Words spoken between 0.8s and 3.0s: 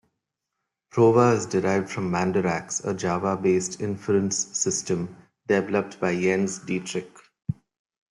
Prova is derived from Mandarax, a